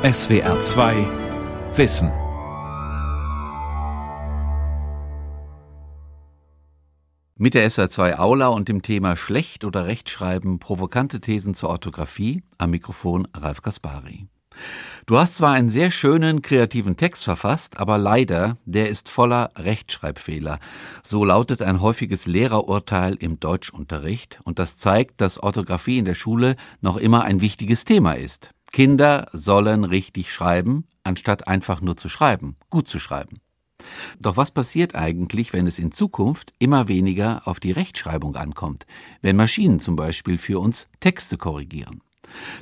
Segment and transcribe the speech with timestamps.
[0.00, 0.94] SWR 2
[1.74, 2.12] Wissen.
[7.34, 12.44] Mit der SWR 2 Aula und dem Thema Schlecht oder Rechtschreiben, provokante Thesen zur Orthographie,
[12.58, 14.28] am Mikrofon Ralf Kaspari.
[15.06, 20.60] Du hast zwar einen sehr schönen, kreativen Text verfasst, aber leider, der ist voller Rechtschreibfehler.
[21.02, 26.54] So lautet ein häufiges Lehrerurteil im Deutschunterricht und das zeigt, dass Orthographie in der Schule
[26.82, 28.52] noch immer ein wichtiges Thema ist.
[28.72, 33.40] Kinder sollen richtig schreiben, anstatt einfach nur zu schreiben, gut zu schreiben.
[34.18, 38.86] Doch was passiert eigentlich, wenn es in Zukunft immer weniger auf die Rechtschreibung ankommt,
[39.22, 42.02] wenn Maschinen zum Beispiel für uns Texte korrigieren?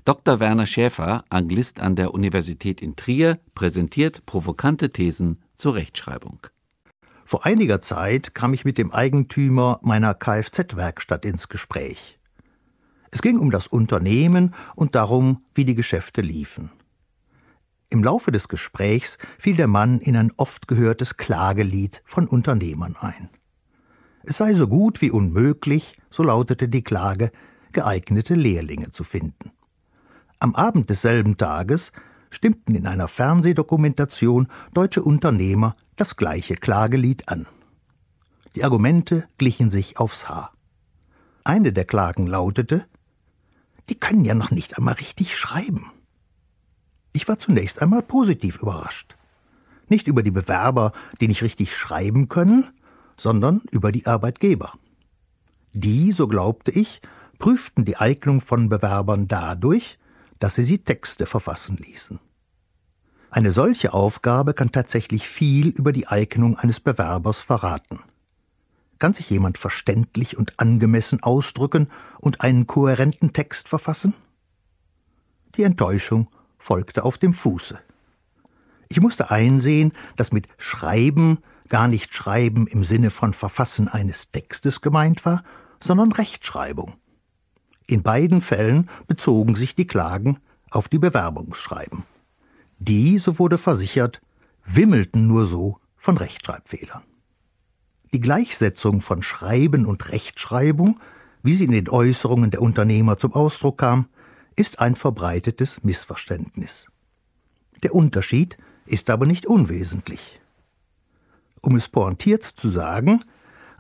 [0.04, 0.38] Dr.
[0.38, 6.46] Werner Schäfer, Anglist an der Universität in Trier, präsentiert provokante Thesen zur Rechtschreibung.
[7.24, 12.20] Vor einiger Zeit kam ich mit dem Eigentümer meiner Kfz-Werkstatt ins Gespräch.
[13.16, 16.70] Es ging um das Unternehmen und darum, wie die Geschäfte liefen.
[17.88, 23.30] Im Laufe des Gesprächs fiel der Mann in ein oft gehörtes Klagelied von Unternehmern ein.
[24.22, 27.32] Es sei so gut wie unmöglich, so lautete die Klage,
[27.72, 29.50] geeignete Lehrlinge zu finden.
[30.38, 31.92] Am Abend desselben Tages
[32.28, 37.46] stimmten in einer Fernsehdokumentation deutsche Unternehmer das gleiche Klagelied an.
[38.56, 40.52] Die Argumente glichen sich aufs Haar.
[41.44, 42.84] Eine der Klagen lautete
[43.88, 45.90] Die können ja noch nicht einmal richtig schreiben.
[47.12, 49.16] Ich war zunächst einmal positiv überrascht.
[49.88, 52.66] Nicht über die Bewerber, die nicht richtig schreiben können,
[53.16, 54.74] sondern über die Arbeitgeber.
[55.72, 57.00] Die, so glaubte ich,
[57.38, 59.98] prüften die Eignung von Bewerbern dadurch,
[60.38, 62.18] dass sie sie Texte verfassen ließen.
[63.30, 68.00] Eine solche Aufgabe kann tatsächlich viel über die Eignung eines Bewerbers verraten.
[68.98, 74.14] Kann sich jemand verständlich und angemessen ausdrücken und einen kohärenten Text verfassen?
[75.56, 76.28] Die Enttäuschung
[76.58, 77.78] folgte auf dem Fuße.
[78.88, 81.38] Ich musste einsehen, dass mit Schreiben
[81.68, 85.42] gar nicht Schreiben im Sinne von Verfassen eines Textes gemeint war,
[85.82, 86.94] sondern Rechtschreibung.
[87.86, 90.38] In beiden Fällen bezogen sich die Klagen
[90.70, 92.04] auf die Bewerbungsschreiben.
[92.78, 94.20] Die, so wurde versichert,
[94.64, 97.02] wimmelten nur so von Rechtschreibfehlern.
[98.16, 100.98] Die Gleichsetzung von Schreiben und Rechtschreibung,
[101.42, 104.08] wie sie in den Äußerungen der Unternehmer zum Ausdruck kam,
[104.56, 106.86] ist ein verbreitetes Missverständnis.
[107.82, 108.56] Der Unterschied
[108.86, 110.40] ist aber nicht unwesentlich.
[111.60, 113.22] Um es pointiert zu sagen,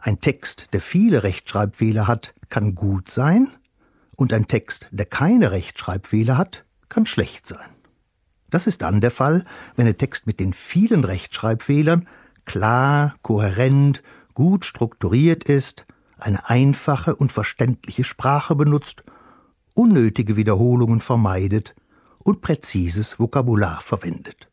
[0.00, 3.48] ein Text, der viele Rechtschreibfehler hat, kann gut sein,
[4.16, 7.70] und ein Text, der keine Rechtschreibfehler hat, kann schlecht sein.
[8.50, 12.06] Das ist dann der Fall, wenn der Text mit den vielen Rechtschreibfehlern
[12.44, 14.02] klar, kohärent,
[14.36, 15.86] gut strukturiert ist,
[16.18, 19.02] eine einfache und verständliche Sprache benutzt,
[19.74, 21.74] unnötige Wiederholungen vermeidet
[22.22, 24.48] und präzises Vokabular verwendet.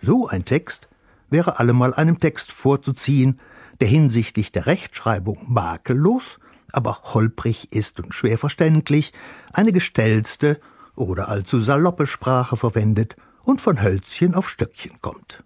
[0.00, 0.88] So ein Text
[1.30, 3.40] wäre allemal einem Text vorzuziehen,
[3.80, 6.38] der hinsichtlich der Rechtschreibung makellos
[6.72, 9.12] aber holprig ist und schwer verständlich,
[9.52, 10.60] eine gestellste
[10.94, 15.42] oder allzu saloppe Sprache verwendet und von Hölzchen auf Stöckchen kommt.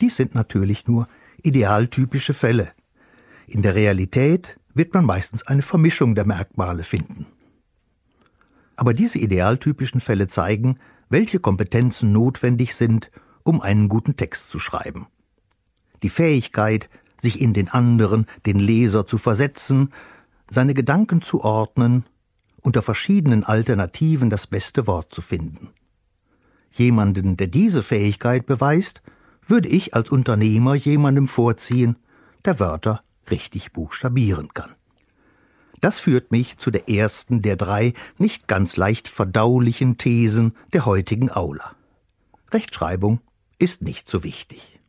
[0.00, 1.08] Dies sind natürlich nur
[1.46, 2.72] idealtypische Fälle.
[3.46, 7.26] In der Realität wird man meistens eine Vermischung der Merkmale finden.
[8.74, 13.10] Aber diese idealtypischen Fälle zeigen, welche Kompetenzen notwendig sind,
[13.42, 15.06] um einen guten Text zu schreiben.
[16.02, 19.92] Die Fähigkeit, sich in den anderen, den Leser zu versetzen,
[20.50, 22.04] seine Gedanken zu ordnen,
[22.60, 25.70] unter verschiedenen Alternativen das beste Wort zu finden.
[26.72, 29.00] Jemanden, der diese Fähigkeit beweist,
[29.46, 31.96] würde ich als Unternehmer jemandem vorziehen,
[32.44, 34.72] der Wörter richtig buchstabieren kann.
[35.80, 41.30] Das führt mich zu der ersten der drei nicht ganz leicht verdaulichen Thesen der heutigen
[41.30, 41.76] Aula.
[42.50, 43.20] Rechtschreibung
[43.58, 44.80] ist nicht so wichtig.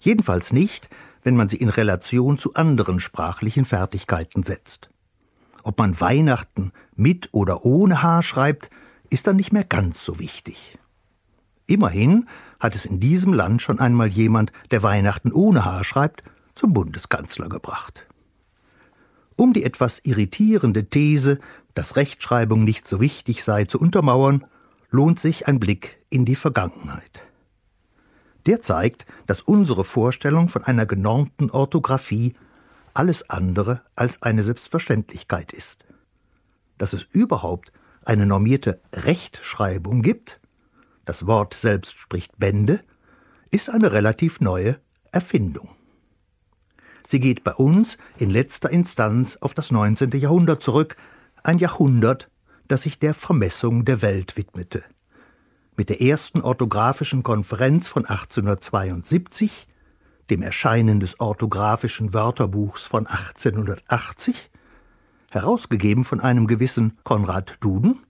[0.00, 0.88] Jedenfalls nicht,
[1.22, 4.90] wenn man sie in Relation zu anderen sprachlichen Fertigkeiten setzt.
[5.62, 8.70] Ob man Weihnachten mit oder ohne H schreibt,
[9.10, 10.78] ist dann nicht mehr ganz so wichtig.
[11.66, 12.28] Immerhin
[12.62, 16.22] hat es in diesem Land schon einmal jemand, der Weihnachten ohne H schreibt,
[16.54, 18.06] zum Bundeskanzler gebracht.
[19.36, 21.40] Um die etwas irritierende These,
[21.74, 24.44] dass Rechtschreibung nicht so wichtig sei, zu untermauern,
[24.90, 27.24] lohnt sich ein Blick in die Vergangenheit.
[28.46, 32.34] Der zeigt, dass unsere Vorstellung von einer genormten Orthographie
[32.94, 35.84] alles andere als eine Selbstverständlichkeit ist.
[36.78, 37.72] Dass es überhaupt
[38.04, 40.38] eine normierte Rechtschreibung gibt,
[41.04, 42.80] das Wort selbst spricht Bände,
[43.50, 44.78] ist eine relativ neue
[45.10, 45.70] Erfindung.
[47.04, 50.10] Sie geht bei uns in letzter Instanz auf das 19.
[50.12, 50.96] Jahrhundert zurück,
[51.42, 52.30] ein Jahrhundert,
[52.68, 54.84] das sich der Vermessung der Welt widmete.
[55.76, 59.66] Mit der ersten orthographischen Konferenz von 1872,
[60.30, 64.50] dem Erscheinen des orthographischen Wörterbuchs von 1880,
[65.30, 68.00] herausgegeben von einem gewissen Konrad Duden,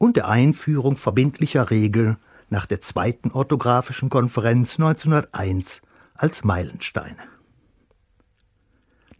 [0.00, 2.16] und der Einführung verbindlicher Regeln
[2.48, 5.82] nach der zweiten orthographischen Konferenz 1901
[6.14, 7.18] als Meilensteine.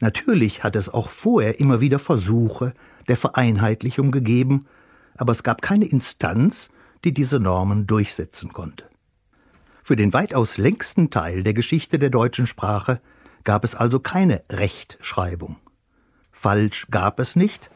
[0.00, 2.72] Natürlich hat es auch vorher immer wieder Versuche
[3.08, 4.66] der Vereinheitlichung gegeben,
[5.18, 6.70] aber es gab keine Instanz,
[7.04, 8.86] die diese Normen durchsetzen konnte.
[9.82, 13.02] Für den weitaus längsten Teil der Geschichte der deutschen Sprache
[13.44, 15.56] gab es also keine Rechtschreibung.
[16.32, 17.70] Falsch gab es nicht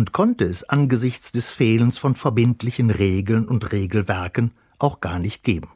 [0.00, 5.68] und konnte es angesichts des Fehlens von verbindlichen Regeln und Regelwerken auch gar nicht geben.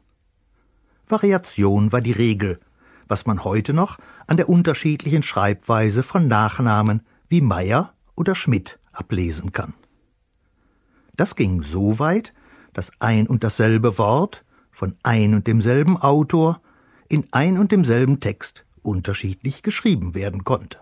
[1.07, 2.59] Variation war die Regel,
[3.07, 9.51] was man heute noch an der unterschiedlichen Schreibweise von Nachnamen wie Meier oder Schmidt ablesen
[9.51, 9.75] kann.
[11.15, 12.33] Das ging so weit,
[12.73, 16.61] dass ein und dasselbe Wort von ein und demselben Autor
[17.09, 20.79] in ein und demselben Text unterschiedlich geschrieben werden konnte.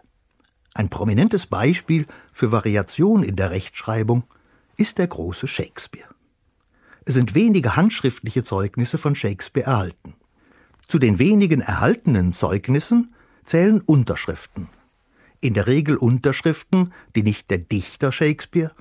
[0.74, 4.24] Ein prominentes Beispiel für Variation in der Rechtschreibung
[4.76, 6.08] ist der große Shakespeare.
[7.06, 10.16] Es sind wenige handschriftliche Zeugnisse von Shakespeare erhalten.
[10.88, 14.70] Zu den wenigen erhaltenen Zeugnissen zählen Unterschriften.
[15.42, 18.72] In der Regel Unterschriften, die nicht der Dichter Shakespeare,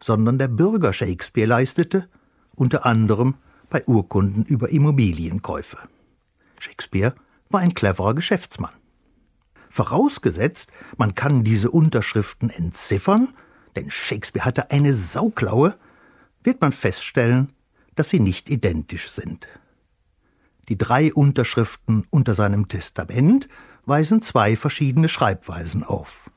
[0.00, 2.08] sondern der Bürger Shakespeare leistete,
[2.54, 3.34] unter anderem
[3.68, 5.78] bei Urkunden über Immobilienkäufe.
[6.60, 7.14] Shakespeare
[7.50, 8.72] war ein cleverer Geschäftsmann.
[9.72, 13.32] Vorausgesetzt, man kann diese Unterschriften entziffern,
[13.74, 15.76] denn Shakespeare hatte eine Sauklaue,
[16.42, 17.54] wird man feststellen,
[17.94, 19.48] dass sie nicht identisch sind.
[20.68, 23.48] Die drei Unterschriften unter seinem Testament
[23.86, 26.30] weisen zwei verschiedene Schreibweisen auf.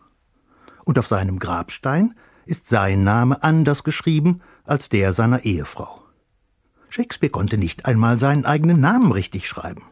[0.86, 2.16] Und auf seinem Grabstein
[2.46, 6.02] ist sein Name anders geschrieben als der seiner Ehefrau.
[6.88, 9.84] Shakespeare konnte nicht einmal seinen eigenen Namen richtig schreiben.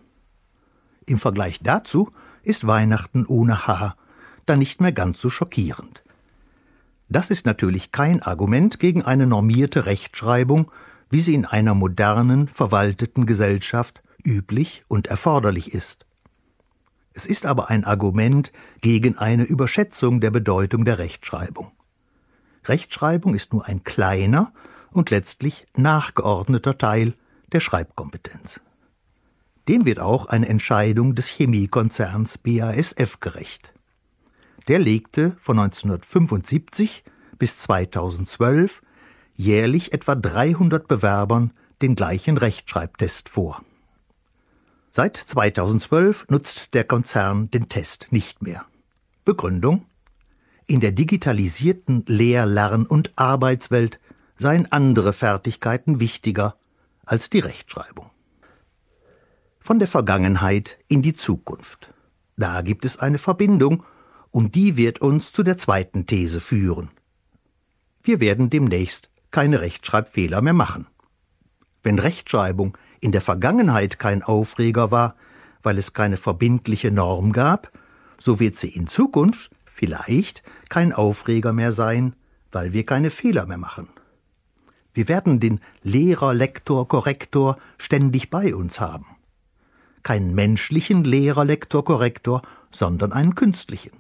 [1.06, 2.14] Im Vergleich dazu
[2.44, 3.96] ist Weihnachten ohne H
[4.46, 6.04] dann nicht mehr ganz so schockierend.
[7.10, 10.72] Das ist natürlich kein Argument gegen eine normierte Rechtschreibung,
[11.10, 16.06] wie sie in einer modernen, verwalteten Gesellschaft üblich und erforderlich ist.
[17.14, 18.52] Es ist aber ein Argument
[18.82, 21.72] gegen eine Überschätzung der Bedeutung der Rechtschreibung.
[22.66, 24.52] Rechtschreibung ist nur ein kleiner
[24.92, 27.14] und letztlich nachgeordneter Teil
[27.52, 28.62] der Schreibkompetenz.
[29.68, 33.74] Dem wird auch eine Entscheidung des Chemiekonzerns BASF gerecht.
[34.68, 37.04] Der legte von 1975
[37.38, 38.82] bis 2012
[39.36, 41.52] jährlich etwa 300 Bewerbern
[41.82, 43.64] den gleichen Rechtschreibtest vor.
[44.90, 48.66] Seit 2012 nutzt der Konzern den Test nicht mehr.
[49.26, 49.86] Begründung?
[50.68, 54.00] In der digitalisierten Lehr-, Lern- und Arbeitswelt
[54.36, 56.56] seien andere Fertigkeiten wichtiger
[57.06, 58.13] als die Rechtschreibung.
[59.66, 61.94] Von der Vergangenheit in die Zukunft.
[62.36, 63.86] Da gibt es eine Verbindung,
[64.30, 66.92] und die wird uns zu der zweiten These führen.
[68.02, 70.88] Wir werden demnächst keine Rechtschreibfehler mehr machen.
[71.82, 75.16] Wenn Rechtschreibung in der Vergangenheit kein Aufreger war,
[75.62, 77.72] weil es keine verbindliche Norm gab,
[78.20, 82.18] so wird sie in Zukunft vielleicht kein Aufreger mehr sein,
[82.52, 83.88] weil wir keine Fehler mehr machen.
[84.92, 89.06] Wir werden den Lehrer, Lektor, Korrektor ständig bei uns haben.
[90.04, 92.42] Keinen menschlichen Lehrer, Lektor, Korrektor,
[92.72, 93.92] sondern einen künstlichen.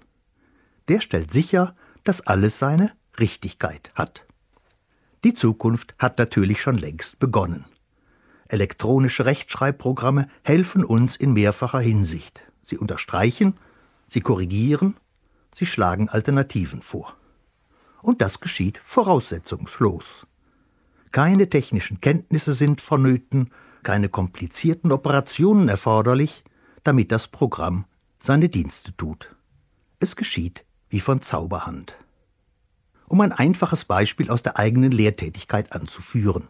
[0.89, 4.25] Der stellt sicher, dass alles seine Richtigkeit hat.
[5.24, 7.65] Die Zukunft hat natürlich schon längst begonnen.
[8.50, 12.41] Elektronische Rechtschreibprogramme helfen uns in mehrfacher Hinsicht.
[12.63, 13.57] Sie unterstreichen,
[14.07, 14.98] sie korrigieren,
[15.53, 17.15] sie schlagen Alternativen vor.
[18.01, 20.27] Und das geschieht voraussetzungslos.
[21.13, 23.51] Keine technischen Kenntnisse sind vonnöten,
[23.83, 26.43] keine komplizierten Operationen erforderlich,
[26.83, 27.85] damit das Programm
[28.19, 29.35] seine Dienste tut.
[29.99, 31.95] Es geschieht wie von Zauberhand.
[33.07, 36.47] Um ein einfaches Beispiel aus der eigenen Lehrtätigkeit anzuführen.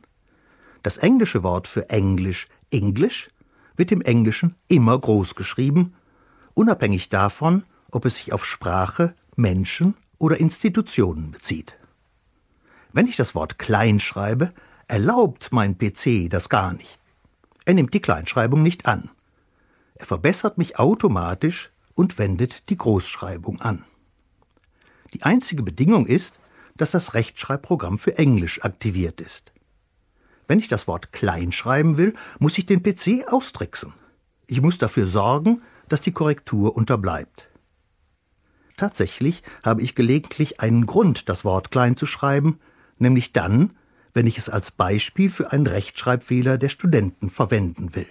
[0.81, 3.29] Das englische Wort für Englisch, English,
[3.75, 5.95] wird im Englischen immer groß geschrieben,
[6.53, 11.77] unabhängig davon, ob es sich auf Sprache, Menschen oder Institutionen bezieht.
[12.91, 14.53] Wenn ich das Wort klein schreibe,
[14.87, 16.99] erlaubt mein PC das gar nicht.
[17.65, 19.09] Er nimmt die Kleinschreibung nicht an.
[19.95, 23.85] Er verbessert mich automatisch und wendet die Großschreibung an.
[25.13, 26.35] Die einzige Bedingung ist,
[26.75, 29.53] dass das Rechtschreibprogramm für Englisch aktiviert ist.
[30.47, 33.93] Wenn ich das Wort klein schreiben will, muss ich den PC austricksen.
[34.47, 37.47] Ich muss dafür sorgen, dass die Korrektur unterbleibt.
[38.75, 42.59] Tatsächlich habe ich gelegentlich einen Grund, das Wort klein zu schreiben,
[42.97, 43.77] nämlich dann,
[44.13, 48.07] wenn ich es als Beispiel für einen Rechtschreibfehler der Studenten verwenden will.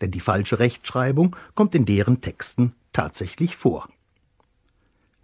[0.00, 3.88] Denn die falsche Rechtschreibung kommt in deren Texten tatsächlich vor.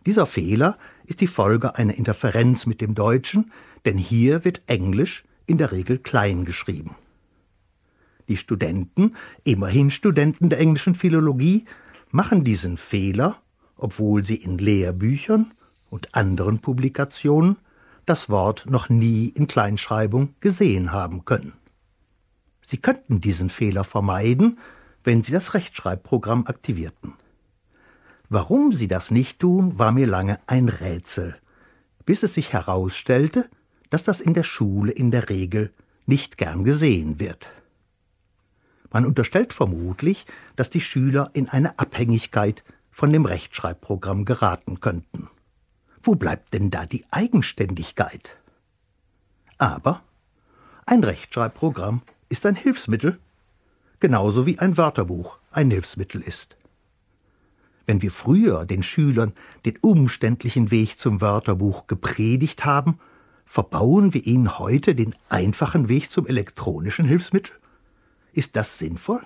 [0.07, 3.53] Dieser Fehler ist die Folge einer Interferenz mit dem Deutschen,
[3.85, 6.97] denn hier wird Englisch in der Regel klein geschrieben.
[8.29, 11.67] Die Studenten, immerhin Studenten der englischen Philologie,
[12.11, 13.37] machen diesen Fehler,
[13.77, 15.53] obwohl sie in Lehrbüchern
[15.91, 17.57] und anderen Publikationen
[18.07, 21.55] das Wort noch nie in Kleinschreibung gesehen haben können.
[22.61, 24.59] Sie könnten diesen Fehler vermeiden,
[25.05, 27.15] wenn Sie das Rechtschreibprogramm aktivierten.
[28.29, 31.37] Warum Sie das nicht tun, war mir lange ein Rätsel,
[32.07, 33.49] bis es sich herausstellte,
[33.91, 35.73] dass das in der Schule in der Regel
[36.07, 37.51] nicht gern gesehen wird.
[38.91, 45.29] Man unterstellt vermutlich, dass die Schüler in eine Abhängigkeit von dem Rechtschreibprogramm geraten könnten.
[46.03, 48.37] Wo bleibt denn da die Eigenständigkeit?
[49.59, 50.03] Aber
[50.85, 53.21] ein Rechtschreibprogramm ist ein Hilfsmittel,
[54.01, 56.57] genauso wie ein Wörterbuch ein Hilfsmittel ist.
[57.87, 59.33] Wenn wir früher den Schülern
[59.65, 62.99] den umständlichen Weg zum Wörterbuch gepredigt haben,
[63.45, 67.55] verbauen wir ihnen heute den einfachen Weg zum elektronischen Hilfsmittel?
[68.33, 69.23] Ist das sinnvoll?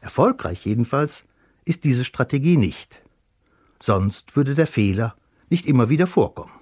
[0.00, 1.24] Erfolgreich jedenfalls
[1.64, 3.00] ist diese Strategie nicht.
[3.80, 5.17] Sonst würde der Fehler
[5.50, 6.52] nicht immer wieder vorkommen.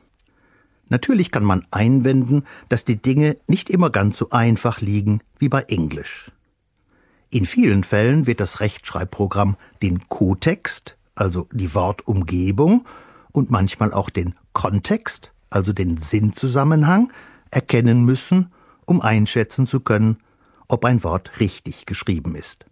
[0.89, 5.63] Natürlich kann man einwenden, dass die Dinge nicht immer ganz so einfach liegen wie bei
[5.63, 6.31] Englisch.
[7.31, 12.87] In vielen Fällen wird das Rechtschreibprogramm den Kotext, also die Wortumgebung,
[13.33, 17.13] und manchmal auch den Kontext, also den Sinnzusammenhang,
[17.51, 18.53] erkennen müssen,
[18.87, 20.19] um einschätzen zu können,
[20.69, 22.67] ob ein Wort richtig geschrieben ist.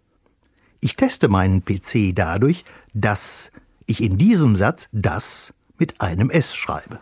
[0.79, 3.51] Ich teste meinen PC dadurch, dass
[3.85, 6.99] ich in diesem Satz das mit einem S schreibe.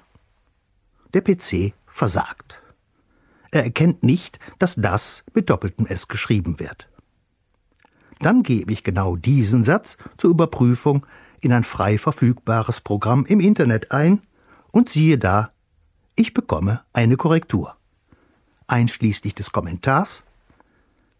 [1.13, 2.62] Der PC versagt.
[3.51, 6.89] Er erkennt nicht, dass das mit doppeltem S geschrieben wird.
[8.20, 11.06] Dann gebe ich genau diesen Satz zur Überprüfung
[11.42, 14.22] in ein frei verfügbares Programm im Internet ein
[14.72, 15.51] und siehe da,
[16.15, 17.75] ich bekomme eine Korrektur.
[18.68, 20.24] Einschließlich des Kommentars.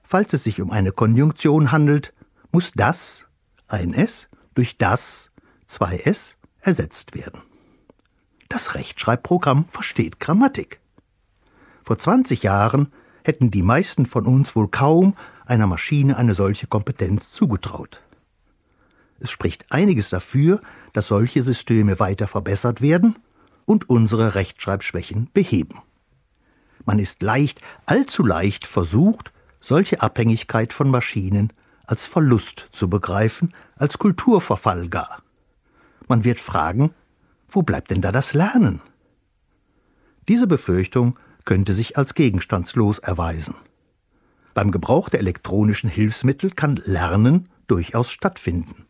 [0.02, 2.14] Falls es sich um eine Konjunktion handelt,
[2.52, 3.28] muss das,
[3.68, 5.32] ein S, durch das,
[5.66, 7.42] zwei S, ersetzt werden.
[8.50, 10.80] Das Rechtschreibprogramm versteht Grammatik.
[11.84, 12.92] Vor 20 Jahren
[13.24, 15.16] hätten die meisten von uns wohl kaum
[15.46, 18.02] einer Maschine eine solche Kompetenz zugetraut.
[19.20, 23.18] Es spricht einiges dafür, dass solche Systeme weiter verbessert werden
[23.66, 25.82] und unsere Rechtschreibschwächen beheben.
[26.86, 31.54] Man ist leicht, allzu leicht versucht, solche Abhängigkeit von Maschinen
[31.86, 35.23] als Verlust zu begreifen, als Kulturverfall gar.
[36.08, 36.92] Man wird fragen,
[37.50, 38.82] wo bleibt denn da das Lernen?
[40.28, 43.56] Diese Befürchtung könnte sich als gegenstandslos erweisen.
[44.54, 48.86] Beim Gebrauch der elektronischen Hilfsmittel kann Lernen durchaus stattfinden.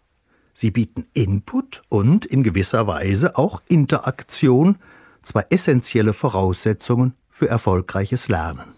[0.54, 4.78] Sie bieten Input und in gewisser Weise auch Interaktion,
[5.24, 8.74] zwei essentielle Voraussetzungen für erfolgreiches Lernen.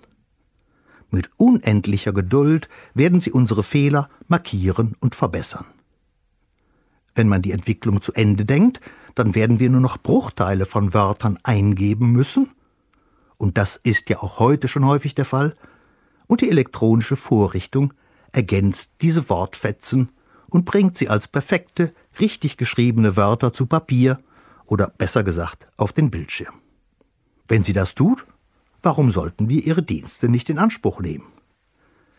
[1.09, 5.65] Mit unendlicher Geduld werden sie unsere Fehler markieren und verbessern.
[7.15, 8.81] Wenn man die Entwicklung zu Ende denkt,
[9.15, 12.51] dann werden wir nur noch Bruchteile von Wörtern eingeben müssen,
[13.37, 15.55] und das ist ja auch heute schon häufig der Fall,
[16.27, 17.93] und die elektronische Vorrichtung
[18.31, 20.09] ergänzt diese Wortfetzen
[20.49, 24.19] und bringt sie als perfekte, richtig geschriebene Wörter zu Papier
[24.65, 26.55] oder besser gesagt auf den Bildschirm.
[27.47, 28.25] Wenn sie das tut,
[28.81, 31.27] warum sollten wir ihre Dienste nicht in Anspruch nehmen?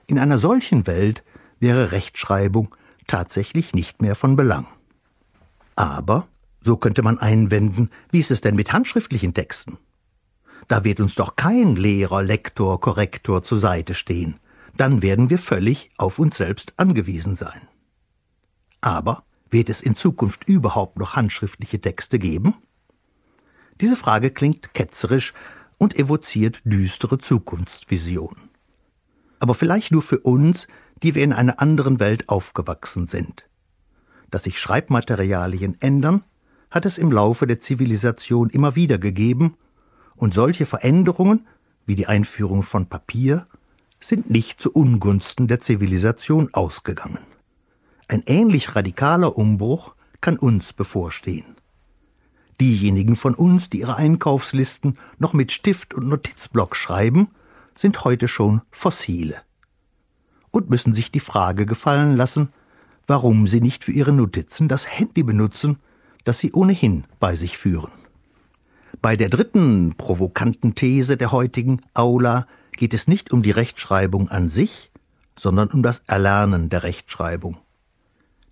[0.06, 1.24] In einer solchen Welt
[1.58, 2.74] wäre Rechtschreibung
[3.06, 4.66] tatsächlich nicht mehr von Belang.
[5.76, 6.26] Aber,
[6.62, 9.78] so könnte man einwenden, wie ist es denn mit handschriftlichen Texten?
[10.68, 14.40] Da wird uns doch kein Lehrer, Lektor, Korrektor zur Seite stehen.
[14.76, 17.68] Dann werden wir völlig auf uns selbst angewiesen sein.
[18.80, 22.54] Aber wird es in Zukunft überhaupt noch handschriftliche Texte geben?
[23.80, 25.35] Diese Frage klingt ketzerisch
[25.78, 28.50] und evoziert düstere Zukunftsvisionen.
[29.38, 30.66] Aber vielleicht nur für uns,
[31.02, 33.47] die wir in einer anderen Welt aufgewachsen sind.
[34.30, 36.25] Dass sich Schreibmaterialien ändern,
[36.71, 39.56] hat es im Laufe der Zivilisation immer wieder gegeben
[40.16, 41.47] und solche Veränderungen,
[41.85, 43.47] wie die Einführung von Papier,
[44.00, 47.21] sind nicht zu Ungunsten der Zivilisation ausgegangen.
[48.09, 51.56] Ein ähnlich radikaler Umbruch kann uns bevorstehen.
[52.61, 57.28] Diejenigen von uns, die ihre Einkaufslisten noch mit Stift und Notizblock schreiben,
[57.75, 59.42] sind heute schon Fossile
[60.50, 62.49] und müssen sich die Frage gefallen lassen,
[63.06, 65.78] warum sie nicht für ihre Notizen das Handy benutzen,
[66.25, 67.92] das sie ohnehin bei sich führen.
[69.02, 74.48] Bei der dritten provokanten These der heutigen Aula geht es nicht um die Rechtschreibung an
[74.48, 74.90] sich,
[75.38, 77.58] sondern um das Erlernen der Rechtschreibung.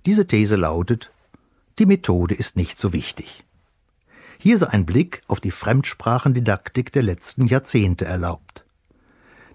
[0.07, 1.11] Diese These lautet,
[1.79, 3.45] die Methode ist nicht so wichtig.
[4.39, 8.65] Hier sei ein Blick auf die Fremdsprachendidaktik der letzten Jahrzehnte erlaubt.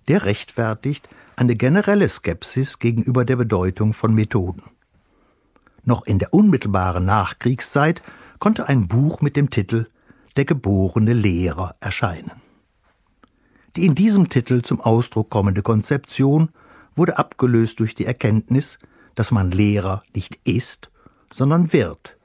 [0.08, 4.64] Der rechtfertigt eine generelle Skepsis gegenüber der Bedeutung von Methoden.
[5.84, 8.04] Noch in der unmittelbaren Nachkriegszeit
[8.40, 9.88] konnte ein Buch mit dem Titel
[10.36, 12.42] Der geborene Lehrer erscheinen.
[13.76, 16.50] Die in diesem Titel zum Ausdruck kommende Konzeption
[16.96, 18.80] wurde abgelöst durch die Erkenntnis,
[19.16, 20.90] dass man Lehrer nicht ist,
[21.32, 22.18] sondern wird,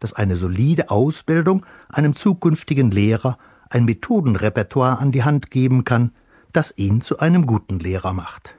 [0.00, 3.38] dass eine solide Ausbildung einem zukünftigen Lehrer
[3.70, 6.12] ein Methodenrepertoire an die Hand geben kann,
[6.52, 8.55] das ihn zu einem guten Lehrer macht.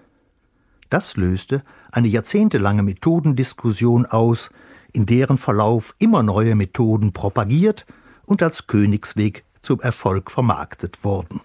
[0.90, 4.50] Das löste eine jahrzehntelange Methodendiskussion aus,
[4.94, 7.86] in deren Verlauf immer neue Methoden propagiert
[8.26, 11.42] und als Königsweg zum Erfolg vermarktet wurden.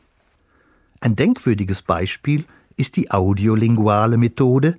[1.00, 2.44] Ein denkwürdiges Beispiel
[2.76, 4.78] ist die audiolinguale Methode,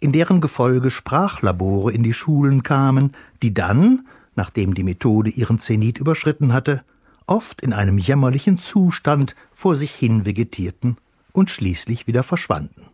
[0.00, 3.12] in deren Gefolge Sprachlabore in die Schulen kamen,
[3.42, 6.82] die dann, nachdem die Methode ihren Zenit überschritten hatte,
[7.26, 10.96] oft in einem jämmerlichen Zustand vor sich hin vegetierten
[11.32, 12.86] und schließlich wieder verschwanden.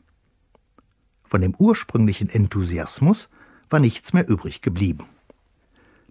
[1.26, 3.28] Von dem ursprünglichen Enthusiasmus
[3.68, 5.06] war nichts mehr übrig geblieben.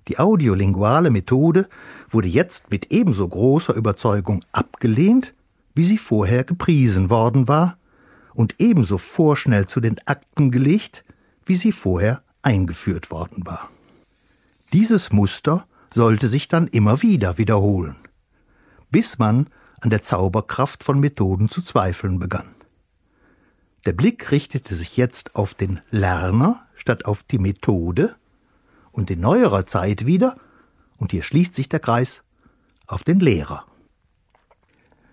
[0.07, 1.67] Die audiolinguale Methode
[2.09, 5.33] wurde jetzt mit ebenso großer Überzeugung abgelehnt,
[5.73, 7.77] wie sie vorher gepriesen worden war,
[8.33, 11.05] und ebenso vorschnell zu den Akten gelegt,
[11.45, 13.69] wie sie vorher eingeführt worden war.
[14.73, 17.95] Dieses Muster sollte sich dann immer wieder wiederholen,
[18.91, 19.47] bis man
[19.79, 22.54] an der Zauberkraft von Methoden zu zweifeln begann.
[23.85, 28.15] Der Blick richtete sich jetzt auf den Lerner statt auf die Methode
[28.91, 30.37] und in neuerer Zeit wieder,
[30.97, 32.23] und hier schließt sich der Kreis,
[32.87, 33.65] auf den Lehrer.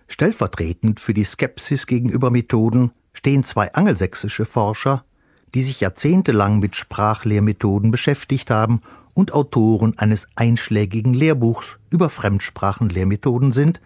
[0.07, 5.05] Stellvertretend für die Skepsis gegenüber Methoden stehen zwei angelsächsische Forscher,
[5.53, 8.81] die sich jahrzehntelang mit Sprachlehrmethoden beschäftigt haben
[9.13, 13.81] und Autoren eines einschlägigen Lehrbuchs über Fremdsprachenlehrmethoden sind,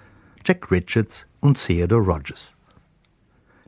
[0.45, 2.57] Jack Richards und Theodore Rogers.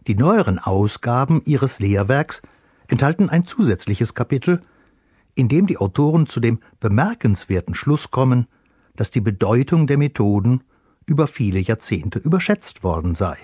[0.10, 2.41] Die neueren Ausgaben ihres Lehrwerks
[2.88, 4.60] enthalten ein zusätzliches Kapitel,
[5.36, 8.48] in dem die Autoren zu dem bemerkenswerten Schluss kommen,
[8.95, 10.63] dass die Bedeutung der Methoden
[11.06, 13.38] über viele Jahrzehnte überschätzt worden sei.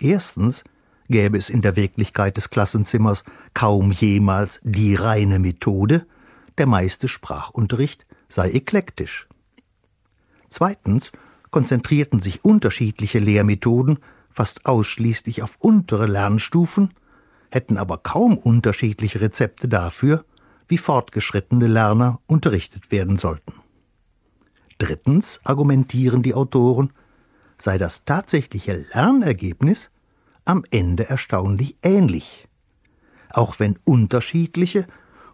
[0.00, 0.64] Erstens
[1.10, 6.06] gäbe es in der Wirklichkeit des Klassenzimmers kaum jemals die reine Methode,
[6.56, 9.28] der meiste Sprachunterricht sei eklektisch.
[10.48, 11.12] Zweitens
[11.50, 13.98] konzentrierten sich unterschiedliche Lehrmethoden
[14.30, 16.94] fast ausschließlich auf untere Lernstufen,
[17.50, 20.24] hätten aber kaum unterschiedliche Rezepte dafür,
[20.68, 23.54] wie fortgeschrittene Lerner unterrichtet werden sollten.
[24.78, 26.92] Drittens argumentieren die Autoren,
[27.56, 29.90] sei das tatsächliche Lernergebnis
[30.44, 32.48] am Ende erstaunlich ähnlich,
[33.30, 34.86] auch wenn unterschiedliche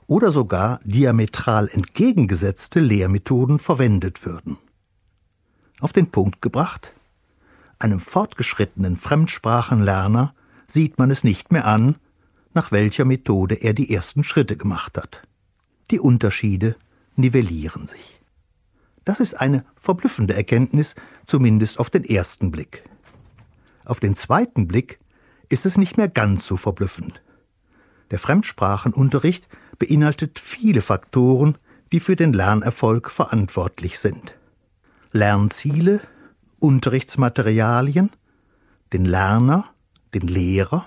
[0.06, 4.56] oder sogar diametral entgegengesetzte Lehrmethoden verwendet würden.
[5.80, 6.93] Auf den Punkt gebracht,
[7.84, 10.34] einem fortgeschrittenen Fremdsprachenlerner
[10.66, 11.96] sieht man es nicht mehr an,
[12.54, 15.22] nach welcher Methode er die ersten Schritte gemacht hat.
[15.90, 16.76] Die Unterschiede
[17.14, 18.20] nivellieren sich.
[19.04, 20.94] Das ist eine verblüffende Erkenntnis,
[21.26, 22.84] zumindest auf den ersten Blick.
[23.84, 24.98] Auf den zweiten Blick
[25.50, 27.20] ist es nicht mehr ganz so verblüffend.
[28.10, 29.46] Der Fremdsprachenunterricht
[29.78, 31.58] beinhaltet viele Faktoren,
[31.92, 34.38] die für den Lernerfolg verantwortlich sind.
[35.12, 36.00] Lernziele,
[36.64, 38.10] Unterrichtsmaterialien,
[38.94, 39.66] den Lerner,
[40.14, 40.86] den Lehrer,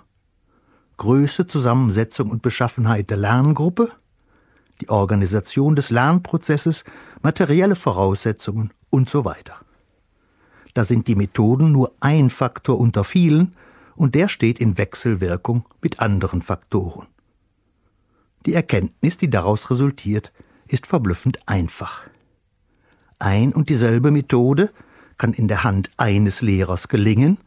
[0.97, 3.91] Größe, Zusammensetzung und Beschaffenheit der Lerngruppe,
[4.81, 6.83] die Organisation des Lernprozesses,
[7.21, 9.53] materielle Voraussetzungen und so weiter.
[10.73, 13.53] Da sind die Methoden nur ein Faktor unter vielen
[13.95, 17.05] und der steht in Wechselwirkung mit anderen Faktoren.
[18.47, 20.33] Die Erkenntnis, die daraus resultiert,
[20.67, 22.09] ist verblüffend einfach.
[23.19, 24.71] Ein und dieselbe Methode
[25.17, 27.37] kann in der Hand eines Lehrers gelingen,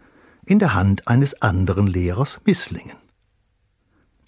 [0.45, 2.97] in der Hand eines anderen Lehrers misslingen.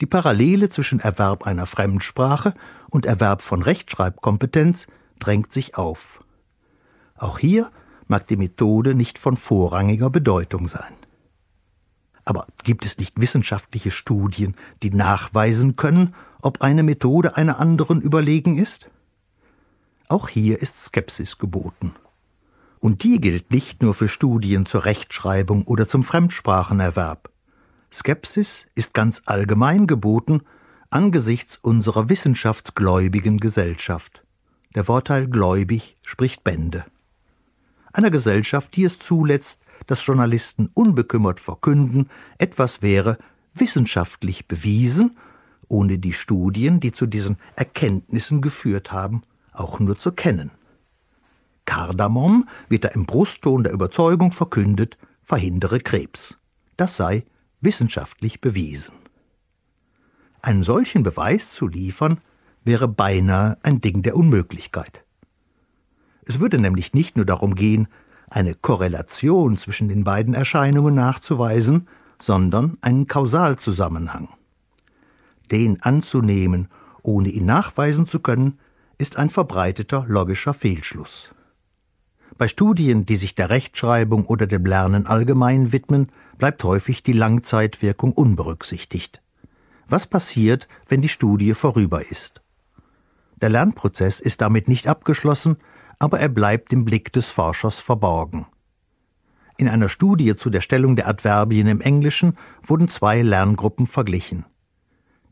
[0.00, 2.54] Die Parallele zwischen Erwerb einer Fremdsprache
[2.90, 6.24] und Erwerb von Rechtschreibkompetenz drängt sich auf.
[7.16, 7.70] Auch hier
[8.08, 10.94] mag die Methode nicht von vorrangiger Bedeutung sein.
[12.24, 18.58] Aber gibt es nicht wissenschaftliche Studien, die nachweisen können, ob eine Methode einer anderen überlegen
[18.58, 18.90] ist?
[20.08, 21.94] Auch hier ist Skepsis geboten.
[22.82, 27.30] Und die gilt nicht nur für Studien zur Rechtschreibung oder zum Fremdsprachenerwerb.
[27.92, 30.42] Skepsis ist ganz allgemein geboten
[30.90, 34.24] angesichts unserer wissenschaftsgläubigen Gesellschaft.
[34.74, 36.84] Der Wortteil gläubig spricht Bände.
[37.92, 43.16] einer Gesellschaft, die es zulässt, dass Journalisten unbekümmert verkünden, etwas wäre
[43.54, 45.16] wissenschaftlich bewiesen,
[45.68, 50.50] ohne die Studien, die zu diesen Erkenntnissen geführt haben, auch nur zu kennen.
[51.64, 56.38] Kardamom wird da im Brustton der Überzeugung verkündet, verhindere Krebs.
[56.76, 57.24] Das sei
[57.60, 58.94] wissenschaftlich bewiesen.
[60.40, 62.20] Einen solchen Beweis zu liefern,
[62.64, 65.04] wäre beinahe ein Ding der Unmöglichkeit.
[66.24, 67.88] Es würde nämlich nicht nur darum gehen,
[68.28, 71.88] eine Korrelation zwischen den beiden Erscheinungen nachzuweisen,
[72.20, 74.28] sondern einen Kausalzusammenhang.
[75.50, 76.68] Den anzunehmen,
[77.02, 78.58] ohne ihn nachweisen zu können,
[78.98, 81.34] ist ein verbreiteter logischer Fehlschluss.
[82.42, 88.10] Bei Studien, die sich der Rechtschreibung oder dem Lernen allgemein widmen, bleibt häufig die Langzeitwirkung
[88.10, 89.22] unberücksichtigt.
[89.88, 92.42] Was passiert, wenn die Studie vorüber ist?
[93.40, 95.56] Der Lernprozess ist damit nicht abgeschlossen,
[96.00, 98.46] aber er bleibt im Blick des Forschers verborgen.
[99.56, 104.46] In einer Studie zu der Stellung der Adverbien im Englischen wurden zwei Lerngruppen verglichen.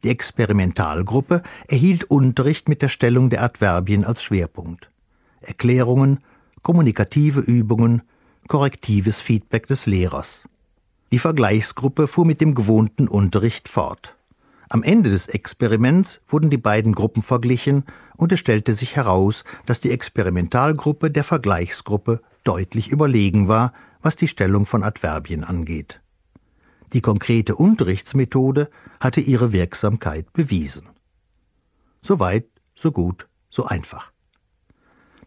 [0.05, 4.93] Die Experimentalgruppe erhielt Unterricht mit der Stellung der Adverbien als Schwerpunkt.
[5.41, 6.21] Erklärungen,
[6.63, 8.03] kommunikative Übungen,
[8.49, 10.49] korrektives Feedback des Lehrers.
[11.13, 14.17] Die Vergleichsgruppe fuhr mit dem gewohnten Unterricht fort.
[14.69, 17.85] Am Ende des Experiments wurden die beiden Gruppen verglichen
[18.17, 24.29] und es stellte sich heraus, dass die Experimentalgruppe der Vergleichsgruppe deutlich überlegen war, was die
[24.29, 26.01] Stellung von Adverbien angeht.
[26.93, 28.71] Die konkrete Unterrichtsmethode
[29.01, 30.89] hatte ihre Wirksamkeit bewiesen.
[32.01, 34.13] So weit, so gut, so einfach.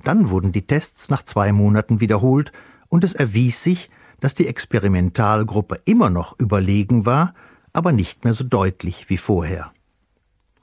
[0.04, 2.52] Dann wurden die Tests nach zwei Monaten wiederholt
[2.90, 3.90] und es erwies sich,
[4.20, 7.34] dass die Experimentalgruppe immer noch überlegen war,
[7.74, 9.74] aber nicht mehr so deutlich wie vorher.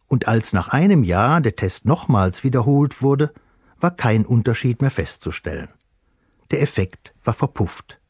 [0.06, 3.32] Und als nach einem Jahr der Test nochmals wiederholt wurde,
[3.78, 5.68] war kein Unterschied mehr festzustellen.
[6.50, 8.00] Der Effekt war verpufft.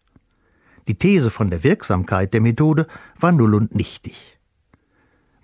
[0.88, 2.86] Die These von der Wirksamkeit der Methode
[3.18, 4.38] war null und nichtig.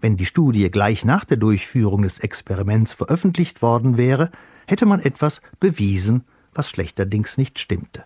[0.00, 4.30] Wenn die Studie gleich nach der Durchführung des Experiments veröffentlicht worden wäre,
[4.66, 8.04] hätte man etwas bewiesen, was schlechterdings nicht stimmte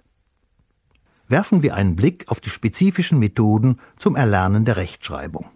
[1.30, 5.46] werfen wir einen Blick auf die spezifischen Methoden zum Erlernen der Rechtschreibung.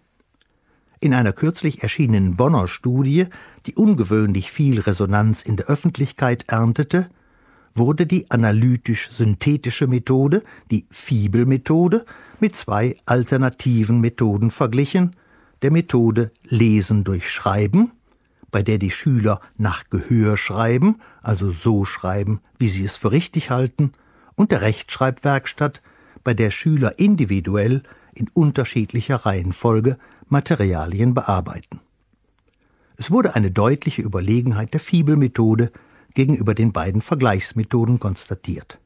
[1.01, 3.27] In einer kürzlich erschienenen Bonner Studie,
[3.67, 7.11] die ungewöhnlich viel Resonanz in der Öffentlichkeit erntete,
[7.75, 12.07] wurde die analytisch-synthetische Methode, die Fibel-Methode,
[12.39, 15.17] mit zwei alternativen Methoden verglichen,
[15.63, 17.91] der Methode Lesen durch Schreiben,
[18.55, 23.51] bei der die Schüler nach Gehör schreiben, also so schreiben, wie sie es für richtig
[23.51, 23.91] halten,
[24.37, 25.83] und der Rechtschreibwerkstatt,
[26.23, 27.83] bei der Schüler individuell
[28.15, 31.81] in unterschiedlicher Reihenfolge Materialien bearbeiten.
[32.97, 35.73] Es wurde eine deutliche Überlegenheit der Fibelmethode
[36.15, 38.79] gegenüber den beiden Vergleichsmethoden konstatiert.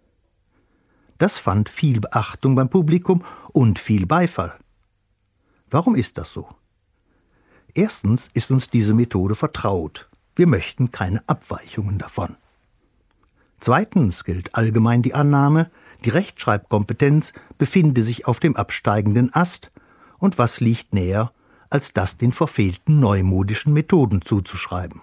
[1.18, 4.54] Das fand viel Beachtung beim Publikum und viel Beifall.
[5.68, 6.48] Warum ist das so?
[7.74, 10.08] Erstens ist uns diese Methode vertraut.
[10.34, 12.36] Wir möchten keine Abweichungen davon.
[13.60, 15.70] Zweitens gilt allgemein die Annahme,
[16.04, 19.72] die Rechtschreibkompetenz befinde sich auf dem absteigenden Ast,
[20.20, 21.32] und was liegt näher,
[21.70, 25.02] als das den verfehlten neumodischen Methoden zuzuschreiben.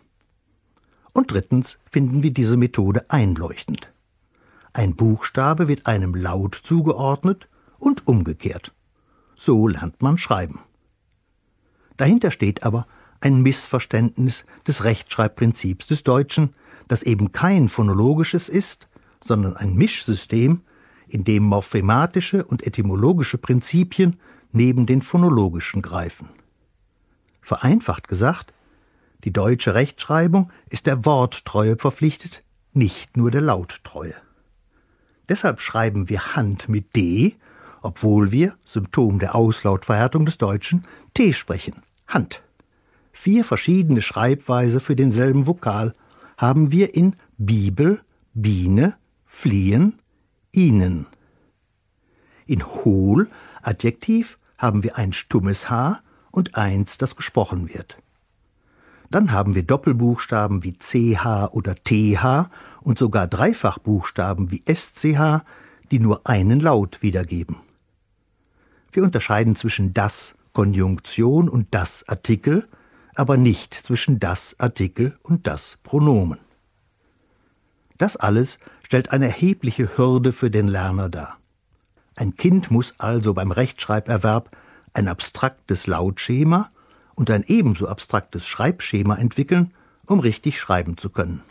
[1.14, 3.94] Und drittens finden wir diese Methode einleuchtend.
[4.74, 7.48] Ein Buchstabe wird einem Laut zugeordnet
[7.78, 8.74] und umgekehrt.
[9.38, 10.60] So lernt man schreiben.
[11.98, 12.88] Dahinter steht aber
[13.22, 16.54] ein Missverständnis des Rechtschreibprinzips des Deutschen,
[16.88, 18.88] das eben kein phonologisches ist,
[19.24, 20.62] sondern ein Mischsystem,
[21.08, 24.20] in dem morphematische und etymologische Prinzipien
[24.52, 26.30] neben den phonologischen greifen.
[27.42, 28.54] Vereinfacht gesagt,
[29.24, 34.16] die deutsche Rechtschreibung ist der Worttreue verpflichtet, nicht nur der Lauttreue.
[35.30, 37.36] Deshalb schreiben wir Hand mit D,
[37.82, 42.44] obwohl wir, Symptom der Auslautverhärtung des Deutschen, T sprechen, Hand.
[43.12, 45.96] Vier verschiedene Schreibweise für denselben Vokal
[46.38, 48.02] haben wir in Bibel,
[48.34, 50.00] Biene, Fliehen,
[50.52, 51.08] Ihnen.
[52.46, 53.30] In Hohl,
[53.62, 57.98] Adjektiv, haben wir ein stummes H und eins, das gesprochen wird.
[59.10, 62.50] Dann haben wir Doppelbuchstaben wie CH oder TH
[62.82, 65.44] und sogar Dreifachbuchstaben wie SCH,
[65.92, 67.58] die nur einen Laut wiedergeben.
[68.92, 72.68] Wir unterscheiden zwischen das Konjunktion und das Artikel,
[73.14, 76.40] aber nicht zwischen das Artikel und das Pronomen.
[77.98, 81.38] Das alles stellt eine erhebliche Hürde für den Lerner dar.
[82.16, 84.56] Ein Kind muss also beim Rechtschreiberwerb
[84.94, 86.72] ein abstraktes Lautschema
[87.16, 89.74] und ein ebenso abstraktes Schreibschema entwickeln,
[90.06, 91.44] um richtig schreiben zu können.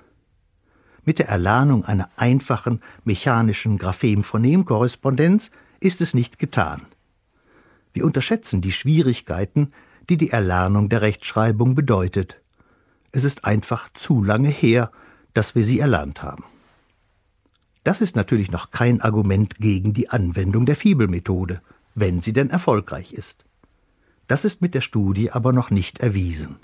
[1.04, 6.86] Mit der Erlernung einer einfachen mechanischen Graphem-Phonem-Korrespondenz ist es nicht getan.
[7.94, 9.72] Wir unterschätzen die Schwierigkeiten,
[10.10, 12.42] die die Erlernung der Rechtschreibung bedeutet.
[13.12, 14.90] Es ist einfach zu lange her,
[15.32, 16.44] dass wir sie erlernt haben.
[17.84, 21.62] Das ist natürlich noch kein Argument gegen die Anwendung der Fibelmethode,
[21.94, 23.44] wenn sie denn erfolgreich ist.
[24.26, 26.56] Das ist mit der Studie aber noch nicht erwiesen.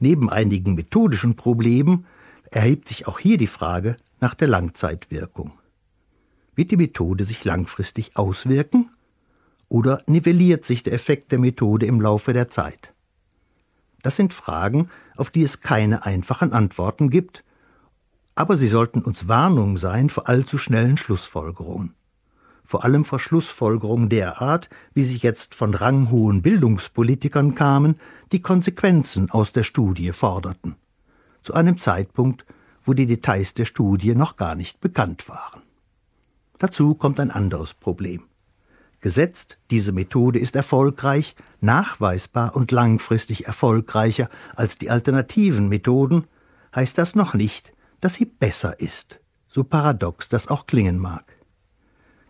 [0.00, 2.06] Neben einigen methodischen Problemen
[2.50, 5.52] erhebt sich auch hier die Frage nach der Langzeitwirkung.
[6.56, 8.90] Wird die Methode sich langfristig auswirken
[9.74, 12.94] oder nivelliert sich der Effekt der Methode im Laufe der Zeit?
[14.04, 17.42] Das sind Fragen, auf die es keine einfachen Antworten gibt,
[18.36, 21.92] aber sie sollten uns Warnung sein vor allzu schnellen Schlussfolgerungen.
[22.62, 27.96] Vor allem vor Schlussfolgerungen der Art, wie sie jetzt von ranghohen Bildungspolitikern kamen,
[28.30, 30.76] die Konsequenzen aus der Studie forderten.
[31.42, 32.46] Zu einem Zeitpunkt,
[32.84, 35.62] wo die Details der Studie noch gar nicht bekannt waren.
[36.58, 38.22] Dazu kommt ein anderes Problem.
[39.04, 46.24] Gesetzt, diese Methode ist erfolgreich, nachweisbar und langfristig erfolgreicher als die alternativen Methoden,
[46.74, 51.36] heißt das noch nicht, dass sie besser ist, so paradox das auch klingen mag.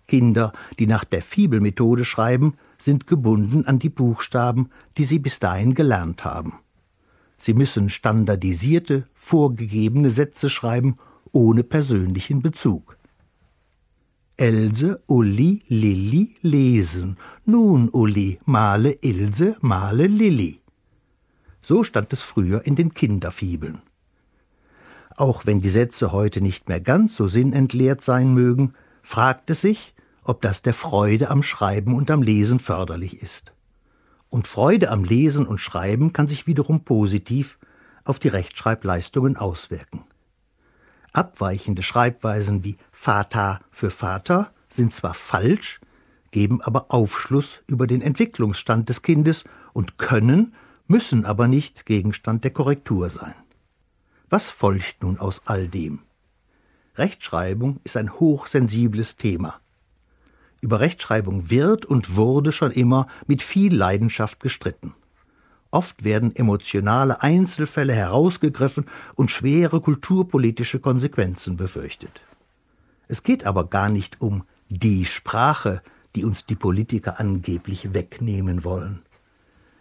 [0.09, 5.75] Kinder, die nach der Fibelmethode schreiben, sind gebunden an die Buchstaben, die sie bis dahin
[5.75, 6.55] gelernt haben.
[7.37, 10.99] Sie müssen standardisierte, vorgegebene Sätze schreiben,
[11.31, 12.94] ohne persönlichen Bezug.
[14.37, 17.17] Else, Uli, Lilli lesen.
[17.45, 20.61] Nun, Uli, male Ilse, male Lilli.
[21.63, 23.83] So stand es früher in den Kinderfibeln.
[25.17, 29.95] Auch wenn die Sätze heute nicht mehr ganz so sinnentleert sein mögen, fragt es sich,
[30.25, 33.53] ob das der Freude am Schreiben und am Lesen förderlich ist.
[34.31, 37.57] Und Freude am Lesen und Schreiben kann sich wiederum positiv
[38.03, 40.05] auf die Rechtschreibleistungen auswirken.
[41.15, 45.81] Abweichende Schreibweisen wie Vater für Vater sind zwar falsch,
[46.33, 50.55] geben aber Aufschluss über den Entwicklungsstand des Kindes und können,
[50.89, 53.35] müssen aber nicht Gegenstand der Korrektur sein.
[54.29, 56.01] Was folgt nun aus all dem?
[56.97, 59.61] Rechtschreibung ist ein hochsensibles Thema.
[60.61, 64.95] Über Rechtschreibung wird und wurde schon immer mit viel Leidenschaft gestritten.
[65.75, 72.21] Oft werden emotionale Einzelfälle herausgegriffen und schwere kulturpolitische Konsequenzen befürchtet.
[73.09, 75.83] Es geht aber gar nicht um die Sprache,
[76.15, 79.03] die uns die Politiker angeblich wegnehmen wollen.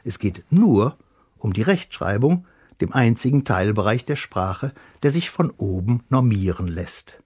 [0.04, 0.98] Es geht nur
[1.38, 2.48] um die Rechtschreibung,
[2.82, 7.22] dem einzigen Teilbereich der Sprache, der sich von oben normieren lässt.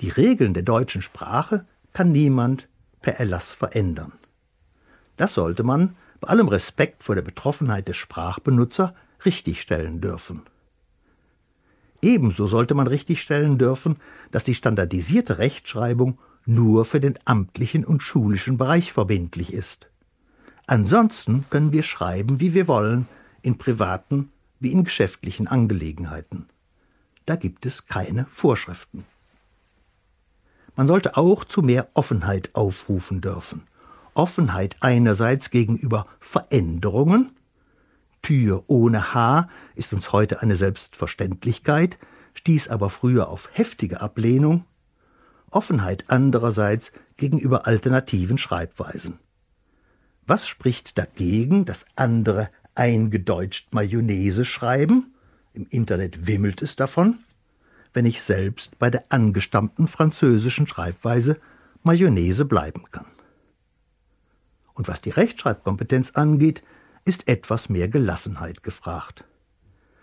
[0.00, 2.68] Die Regeln der deutschen Sprache kann niemand
[3.02, 4.14] per Erlass verändern.
[5.16, 10.42] Das sollte man, bei allem Respekt vor der Betroffenheit des Sprachbenutzer, richtigstellen dürfen.
[12.00, 13.96] Ebenso sollte man richtigstellen dürfen,
[14.30, 19.88] dass die standardisierte Rechtschreibung nur für den amtlichen und schulischen Bereich verbindlich ist.
[20.66, 23.08] Ansonsten können wir schreiben, wie wir wollen,
[23.42, 24.30] in privaten
[24.60, 26.46] wie in geschäftlichen Angelegenheiten.
[27.26, 29.04] Da gibt es keine Vorschriften.
[30.76, 33.62] Man sollte auch zu mehr Offenheit aufrufen dürfen.
[34.14, 37.32] Offenheit einerseits gegenüber Veränderungen.
[38.22, 41.98] Tür ohne H ist uns heute eine Selbstverständlichkeit,
[42.34, 44.64] stieß aber früher auf heftige Ablehnung.
[45.50, 49.18] Offenheit andererseits gegenüber alternativen Schreibweisen.
[50.26, 55.14] Was spricht dagegen, dass andere eingedeutscht Mayonnaise schreiben?
[55.52, 57.18] Im Internet wimmelt es davon
[57.92, 61.38] wenn ich selbst bei der angestammten französischen Schreibweise
[61.82, 63.06] Mayonnaise bleiben kann.
[64.74, 66.62] Und was die Rechtschreibkompetenz angeht,
[67.04, 69.24] ist etwas mehr Gelassenheit gefragt.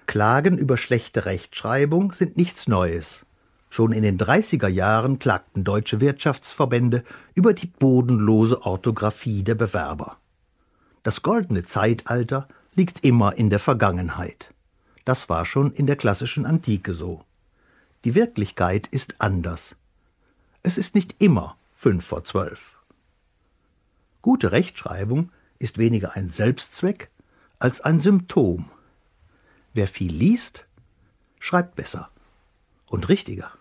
[0.05, 3.25] Klagen über schlechte Rechtschreibung sind nichts Neues.
[3.69, 7.03] Schon in den 30er Jahren klagten deutsche Wirtschaftsverbände
[7.35, 10.17] über die bodenlose Orthographie der Bewerber.
[11.03, 14.51] Das goldene Zeitalter liegt immer in der Vergangenheit.
[15.05, 17.23] Das war schon in der klassischen Antike so.
[18.03, 19.75] Die Wirklichkeit ist anders.
[20.63, 22.78] Es ist nicht immer fünf vor zwölf.
[24.21, 27.09] Gute Rechtschreibung ist weniger ein Selbstzweck
[27.57, 28.69] als ein Symptom.
[29.73, 30.65] Wer viel liest,
[31.39, 32.09] schreibt besser
[32.87, 33.51] und richtiger.